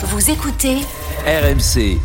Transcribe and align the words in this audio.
Vous 0.00 0.30
écoutez 0.30 0.76
RMC. 1.26 1.98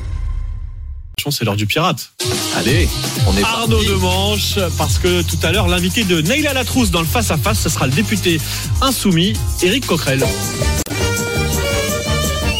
C'est 1.29 1.45
l'heure 1.45 1.55
du 1.55 1.67
pirate. 1.67 2.11
Allez, 2.57 2.89
on 3.27 3.37
est 3.37 3.43
Arnaud 3.43 3.75
parti. 3.77 3.87
de 3.87 3.93
Manche, 3.93 4.59
parce 4.79 4.97
que 4.97 5.21
tout 5.21 5.37
à 5.43 5.51
l'heure, 5.51 5.67
l'invité 5.67 6.03
de 6.03 6.19
Neila 6.21 6.53
Latrousse 6.53 6.89
dans 6.89 7.01
le 7.01 7.05
face-à-face, 7.05 7.59
ce 7.59 7.69
sera 7.69 7.85
le 7.85 7.93
député 7.93 8.41
insoumis, 8.81 9.33
Éric 9.61 9.85
Coquerel. 9.85 10.25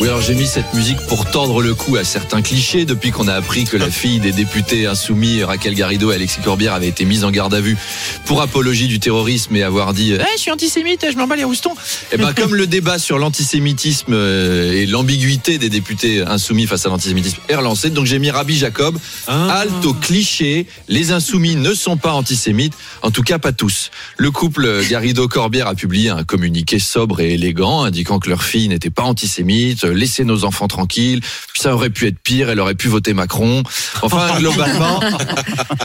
Oui, 0.03 0.09
alors 0.09 0.21
j'ai 0.21 0.35
mis 0.35 0.47
cette 0.47 0.73
musique 0.73 0.99
pour 1.07 1.31
tordre 1.31 1.61
le 1.61 1.73
cou 1.73 1.95
à 1.95 2.03
certains 2.03 2.41
clichés 2.41 2.83
depuis 2.83 3.11
qu'on 3.11 3.29
a 3.29 3.33
appris 3.35 3.63
que 3.63 3.77
la 3.77 3.89
fille 3.89 4.19
des 4.19 4.33
députés 4.33 4.85
insoumis, 4.85 5.43
Raquel 5.43 5.75
Garrido 5.75 6.11
et 6.11 6.15
Alexis 6.15 6.41
Corbière, 6.43 6.73
avait 6.73 6.89
été 6.89 7.05
mise 7.05 7.23
en 7.23 7.31
garde 7.31 7.53
à 7.53 7.61
vue 7.61 7.77
pour 8.25 8.41
apologie 8.41 8.89
du 8.89 8.99
terrorisme 8.99 9.55
et 9.55 9.63
avoir 9.63 9.93
dit 9.93 10.11
Eh, 10.11 10.21
je 10.35 10.41
suis 10.41 10.51
antisémite, 10.51 11.05
je 11.09 11.15
m'en 11.15 11.25
bats 11.25 11.37
les 11.37 11.45
roustons. 11.45 11.73
Et 12.11 12.17
ben 12.17 12.33
comme 12.33 12.53
le 12.53 12.67
débat 12.67 12.99
sur 12.99 13.17
l'antisémitisme 13.17 14.11
euh, 14.11 14.73
et 14.73 14.85
l'ambiguïté 14.87 15.57
des 15.57 15.69
députés 15.69 16.21
insoumis 16.21 16.67
face 16.67 16.85
à 16.85 16.89
l'antisémitisme 16.89 17.39
est 17.47 17.55
relancé, 17.55 17.89
donc 17.89 18.05
j'ai 18.05 18.19
mis 18.19 18.29
Rabbi 18.29 18.57
Jacob, 18.57 18.97
Ah. 19.27 19.59
halte 19.59 19.85
au 19.85 19.93
cliché, 19.93 20.67
les 20.89 21.13
insoumis 21.13 21.55
ne 21.55 21.73
sont 21.73 21.95
pas 21.95 22.11
antisémites, 22.11 22.73
en 23.03 23.11
tout 23.11 23.23
cas 23.23 23.39
pas 23.39 23.53
tous. 23.53 23.89
Le 24.17 24.31
couple 24.31 24.83
Garrido-Corbière 24.89 25.67
a 25.67 25.75
publié 25.75 26.09
un 26.09 26.25
communiqué 26.25 26.77
sobre 26.77 27.21
et 27.21 27.35
élégant 27.35 27.83
indiquant 27.83 28.19
que 28.19 28.27
leur 28.27 28.43
fille 28.43 28.67
n'était 28.67 28.89
pas 28.89 29.03
antisémite, 29.03 29.92
laissez 29.93 30.23
nos 30.23 30.43
enfants 30.43 30.67
tranquilles, 30.67 31.21
ça 31.55 31.73
aurait 31.73 31.89
pu 31.89 32.07
être 32.07 32.19
pire, 32.19 32.49
elle 32.49 32.59
aurait 32.59 32.75
pu 32.75 32.87
voter 32.87 33.13
Macron. 33.13 33.63
Enfin, 34.01 34.27
globalement, 34.39 34.99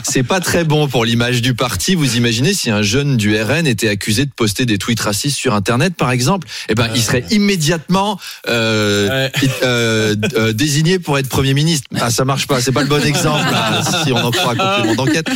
c'est 0.03 0.23
pas 0.23 0.39
très 0.39 0.63
bon 0.63 0.87
pour 0.87 1.05
l'image 1.05 1.41
du 1.41 1.53
parti. 1.53 1.95
Vous 1.95 2.15
imaginez 2.17 2.53
si 2.53 2.69
un 2.69 2.81
jeune 2.81 3.17
du 3.17 3.35
RN 3.39 3.67
était 3.67 3.87
accusé 3.89 4.25
de 4.25 4.31
poster 4.35 4.65
des 4.65 4.77
tweets 4.77 4.99
racistes 5.01 5.37
sur 5.37 5.53
Internet, 5.53 5.95
par 5.95 6.11
exemple 6.11 6.47
Eh 6.69 6.75
ben, 6.75 6.89
il 6.95 7.01
serait 7.01 7.25
immédiatement 7.31 8.19
euh, 8.47 9.07
Ouais. 9.09 9.31
euh, 9.63 10.15
euh, 10.35 10.53
désigné 10.53 10.99
pour 10.99 11.17
être 11.17 11.29
Premier 11.29 11.53
ministre. 11.53 11.87
Ah, 11.99 12.09
ça 12.09 12.25
marche 12.25 12.47
pas, 12.47 12.61
c'est 12.61 12.71
pas 12.71 12.81
le 12.81 12.87
bon 12.87 13.03
exemple, 13.03 13.49
là, 13.51 13.81
si 14.03 14.11
on 14.11 14.17
en 14.17 14.31
croit 14.31 14.55
complément 14.55 14.95
d'enquête. 14.95 15.27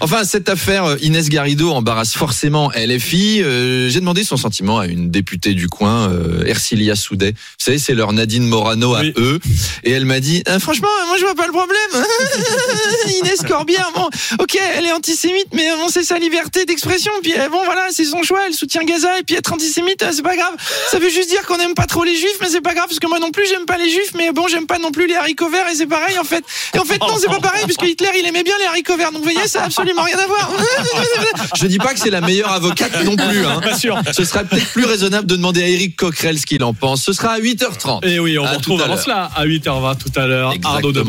Enfin, 0.00 0.24
cette 0.24 0.48
affaire, 0.48 0.84
euh, 0.84 0.96
Inès 1.02 1.28
Garrido 1.28 1.70
embarrasse 1.72 2.14
forcément 2.14 2.70
LFI. 2.74 3.42
Euh, 3.42 3.88
J'ai 3.88 4.00
demandé 4.00 4.24
son 4.24 4.36
sentiment 4.36 4.78
à 4.78 4.86
une 4.86 5.10
députée 5.10 5.54
du 5.54 5.68
coin, 5.68 6.08
euh, 6.10 6.44
Ercilia 6.46 6.96
Soudet. 6.96 7.32
Vous 7.32 7.64
savez, 7.64 7.78
c'est 7.78 7.94
leur 7.94 8.12
Nadine 8.12 8.44
Morano 8.46 8.94
à 8.94 9.00
Oui. 9.00 9.12
eux. 9.16 9.40
Et 9.84 9.90
elle 9.92 10.04
m'a 10.04 10.20
dit, 10.20 10.42
Euh, 10.48 10.58
franchement, 10.58 10.88
moi 11.06 11.16
je 11.18 11.24
vois 11.24 11.34
pas 11.34 11.46
le 11.46 11.52
problème. 11.52 12.04
Inès 13.20 13.42
Corbière, 13.42 13.90
bon, 13.94 14.08
ok, 14.38 14.58
elle 14.76 14.86
est 14.86 14.92
antisémite, 14.92 15.48
mais 15.52 15.68
bon, 15.76 15.88
c'est 15.88 16.02
sa 16.04 16.18
liberté 16.18 16.64
d'expression. 16.64 17.12
Puis 17.22 17.34
euh, 17.38 17.48
bon, 17.48 17.62
voilà, 17.64 17.86
c'est 17.90 18.04
son 18.04 18.22
choix. 18.22 18.40
Elle 18.46 18.54
soutient 18.54 18.84
Gaza 18.84 19.18
et 19.18 19.22
puis 19.22 19.36
être 19.36 19.52
antisémite, 19.52 20.04
c'est 20.12 20.22
pas 20.22 20.36
grave. 20.36 20.54
Ça 20.90 20.98
veut 20.98 21.10
juste 21.10 21.28
dire 21.30 21.44
qu'on 21.46 21.56
aime 21.58 21.74
pas 21.74 21.86
trop 21.86 22.04
les 22.04 22.16
juifs, 22.16 22.38
mais 22.40 22.48
c'est 22.48 22.60
pas 22.60 22.74
grave 22.74 22.86
parce 22.88 22.98
que 23.00 23.06
moi 23.06 23.18
non 23.18 23.30
plus 23.30 23.46
j'aime 23.48 23.64
pas 23.66 23.76
les 23.78 23.88
juifs, 23.90 24.12
mais 24.16 24.32
bon, 24.32 24.46
j'aime 24.48 24.66
pas 24.66 24.78
non 24.78 24.90
plus 24.92 25.06
les 25.06 25.14
haricots 25.16 25.48
verts 25.50 25.68
et 25.70 25.74
c'est 25.74 25.86
pareil 25.86 26.18
en 26.18 26.24
fait. 26.24 26.44
Et 26.74 26.78
en 26.78 26.84
fait, 26.84 26.98
non, 27.00 27.16
c'est 27.18 27.28
pas 27.28 27.40
pareil 27.40 27.64
puisque 27.64 27.82
Hitler 27.82 28.10
il 28.20 28.26
aimait 28.26 28.42
bien 28.44 28.54
les 28.60 28.66
haricots 28.66 28.96
verts. 28.96 29.12
Donc 29.12 29.22
vous 29.22 29.30
voyez, 29.30 29.48
ça 29.48 29.62
a 29.62 29.64
absolument 29.66 30.02
rien 30.02 30.18
à 30.18 30.26
voir. 30.26 30.50
Je 31.56 31.66
dis 31.66 31.78
pas 31.78 31.94
que 31.94 32.00
c'est 32.00 32.10
la 32.10 32.20
meilleure 32.20 32.52
avocate 32.52 33.04
non 33.04 33.16
plus. 33.16 33.44
Hein. 33.44 33.60
Pas 33.62 33.76
sûr. 33.76 34.00
Ce 34.12 34.24
serait 34.24 34.44
peut-être 34.44 34.72
plus 34.72 34.84
raisonnable 34.84 35.26
de 35.26 35.36
demander 35.36 35.62
à 35.62 35.68
Eric 35.68 35.96
Coquerel 35.96 36.38
ce 36.38 36.46
qu'il 36.46 36.62
en 36.64 36.74
pense. 36.74 37.02
Ce 37.02 37.12
sera 37.12 37.32
à 37.32 37.38
8h30. 37.40 38.06
Et 38.06 38.18
oui, 38.18 38.38
on 38.38 38.44
À 38.44 38.54
vous 38.54 38.60
tout 38.60 38.72
retrouve 38.72 38.80
à 38.80 38.84
avant 38.84 38.94
l'heure. 38.94 39.04
cela 39.04 39.30
à 39.34 39.46
8h20 39.46 39.96
tout 39.98 40.20
à 40.20 40.26
l'heure. 40.26 40.54
Arnaud 40.64 40.92
de 40.92 41.02